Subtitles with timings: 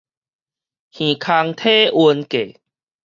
[0.03, 0.07] 耳空
[1.53, 2.57] 體溫計